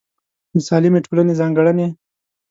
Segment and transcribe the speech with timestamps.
[0.53, 1.87] د سالمې ټولنې ځانګړنې